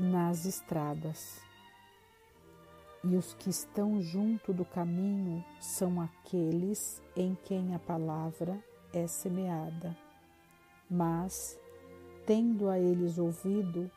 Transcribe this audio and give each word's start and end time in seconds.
nas 0.00 0.46
estradas. 0.46 1.42
E 3.04 3.14
os 3.16 3.34
que 3.34 3.50
estão 3.50 4.00
junto 4.00 4.52
do 4.52 4.64
caminho 4.64 5.44
são 5.60 6.00
aqueles 6.00 7.02
em 7.14 7.36
quem 7.44 7.74
a 7.74 7.78
palavra 7.78 8.58
é 8.94 9.06
semeada. 9.06 9.96
Mas, 10.90 11.58
tendo 12.26 12.70
a 12.70 12.78
eles 12.78 13.18
ouvido, 13.18 13.90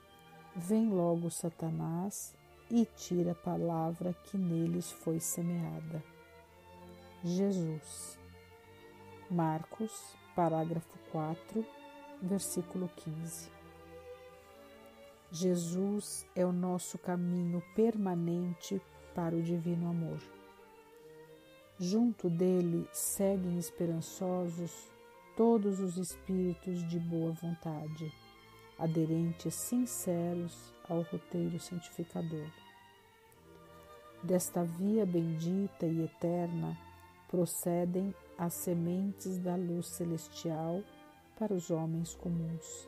vem 0.54 0.90
logo 0.90 1.30
Satanás 1.30 2.36
e 2.70 2.86
tira 2.86 3.32
a 3.32 3.36
palavra 3.36 4.14
que 4.26 4.38
neles 4.38 4.92
foi 4.92 5.20
semeada. 5.20 6.04
Jesus. 7.24 8.20
Marcos, 9.32 10.16
parágrafo 10.36 10.98
4, 11.12 11.66
versículo 12.22 12.90
15. 12.98 13.53
Jesus 15.36 16.28
é 16.36 16.46
o 16.46 16.52
nosso 16.52 16.96
caminho 17.00 17.60
permanente 17.76 18.80
para 19.16 19.36
o 19.36 19.42
divino 19.42 19.90
amor. 19.90 20.22
Junto 21.80 22.30
dele 22.30 22.88
seguem 22.94 23.58
esperançosos 23.58 24.92
todos 25.36 25.80
os 25.80 25.98
espíritos 25.98 26.88
de 26.88 27.00
boa 27.00 27.32
vontade, 27.32 28.14
aderentes 28.78 29.56
sinceros 29.56 30.72
ao 30.88 31.02
roteiro 31.02 31.60
santificador. 31.60 32.48
Desta 34.22 34.64
via 34.64 35.04
bendita 35.04 35.88
e 35.88 36.04
eterna 36.04 36.78
procedem 37.28 38.14
as 38.38 38.54
sementes 38.54 39.40
da 39.40 39.56
luz 39.56 39.88
celestial 39.88 40.84
para 41.40 41.56
os 41.56 41.72
homens 41.72 42.14
comuns. 42.14 42.88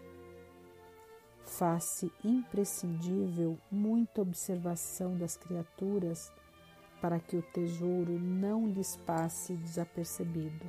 Faz-se 1.46 2.12
imprescindível 2.24 3.58
muita 3.72 4.22
observação 4.22 5.16
das 5.16 5.38
criaturas 5.38 6.34
para 7.00 7.20
que 7.20 7.38
o 7.38 7.42
tesouro 7.42 8.20
não 8.20 8.68
lhes 8.68 8.98
passe 8.98 9.54
desapercebido. 9.54 10.66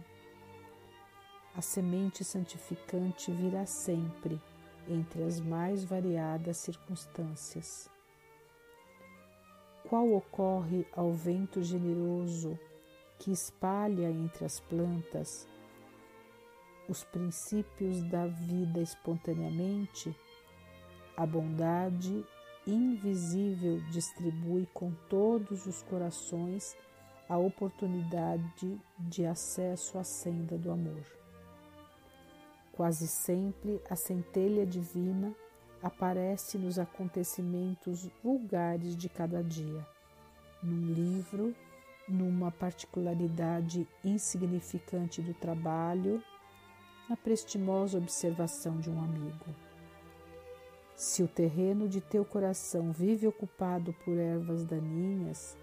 A 1.55 1.63
semente 1.63 2.23
santificante 2.23 3.33
virá 3.33 3.65
sempre 3.65 4.41
entre 4.87 5.23
as 5.23 5.41
mais 5.41 5.83
variadas 5.83 6.59
circunstâncias. 6.59 7.91
Qual 9.89 10.13
ocorre 10.13 10.87
ao 10.93 11.13
vento 11.13 11.63
generoso 11.63 12.59
que 13.19 13.33
espalha 13.33 14.11
entre 14.11 14.45
as 14.45 14.61
plantas 14.61 15.49
os 16.89 17.05
princípios 17.05 18.03
da 18.05 18.27
vida 18.27 18.81
espontaneamente, 18.81 20.15
a 21.17 21.25
bondade 21.25 22.25
invisível 22.67 23.81
distribui 23.91 24.69
com 24.75 24.93
todos 25.09 25.67
os 25.67 25.83
corações 25.83 26.77
a 27.29 27.37
oportunidade 27.37 28.81
de 28.99 29.25
acesso 29.25 29.99
à 29.99 30.05
senda 30.05 30.57
do 30.57 30.71
amor. 30.71 31.05
Quase 32.73 33.09
sempre 33.09 33.81
a 33.89 33.97
centelha 33.97 34.67
divina 34.67 35.35
aparece 35.83 36.59
nos 36.59 36.79
acontecimentos 36.79 38.09
vulgares 38.23 38.97
de 38.97 39.09
cada 39.09 39.43
dia, 39.43 39.87
num 40.63 40.93
livro 40.93 41.55
numa 42.09 42.51
particularidade 42.51 43.87
insignificante 44.05 45.21
do 45.21 45.35
trabalho, 45.35 46.23
na 47.09 47.17
prestimosa 47.17 47.99
observação 47.99 48.79
de 48.79 48.91
um 48.91 49.03
amigo. 49.03 49.66
Se 50.97 51.23
o 51.23 51.29
terreno 51.29 51.87
de 51.87 52.01
teu 52.01 52.25
coração 52.25 52.91
vive 52.91 53.27
ocupado 53.27 53.93
por 54.03 54.17
ervas 54.17 54.65
daninhas, 54.65 55.55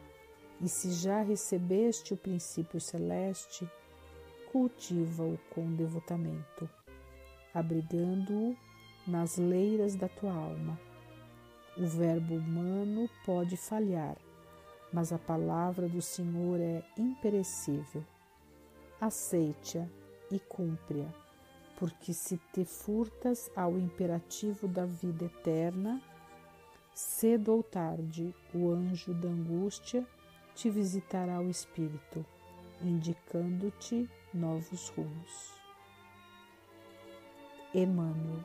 e 0.62 0.70
se 0.70 0.92
já 0.92 1.24
recebeste 1.24 2.14
o 2.14 2.18
princípio 2.18 2.80
celeste, 2.80 3.68
cultiva-o 4.52 5.40
com 5.50 5.76
devotamento, 5.76 6.70
abrigando-o 7.52 8.56
nas 9.08 9.38
leiras 9.38 9.96
da 9.96 10.08
tua 10.08 10.32
alma. 10.32 10.80
O 11.76 11.88
verbo 11.88 12.36
humano 12.36 13.10
pode 13.26 13.58
falhar, 13.58 14.16
mas 14.94 15.12
a 15.12 15.18
palavra 15.18 15.90
do 15.90 16.00
Senhor 16.00 16.60
é 16.60 16.84
imperecível. 16.96 18.06
Aceite-a 19.02 19.88
e 20.32 20.40
cumpre-a, 20.40 21.23
porque 21.84 22.14
se 22.14 22.38
te 22.54 22.64
furtas 22.64 23.52
ao 23.54 23.78
imperativo 23.78 24.70
da 24.70 24.86
vida 24.86 25.26
eterna, 25.26 26.02
cedo 26.94 27.52
ou 27.52 27.62
tarde 27.62 28.34
o 28.54 28.72
anjo 28.72 29.14
da 29.14 29.28
angústia 29.28 30.08
te 30.56 30.70
visitará 30.70 31.42
o 31.42 31.50
espírito, 31.50 32.26
indicando-te 32.82 34.10
novos 34.34 34.88
rumos. 34.96 35.52
Emmanuel, 37.74 38.40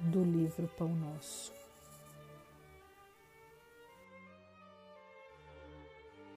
do 0.00 0.22
livro 0.22 0.68
Pão 0.76 0.94
Nosso. 0.94 1.59